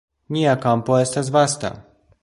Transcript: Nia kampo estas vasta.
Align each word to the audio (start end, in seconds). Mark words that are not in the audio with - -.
Nia 0.37 0.53
kampo 0.63 0.97
estas 1.03 1.31
vasta. 1.37 1.73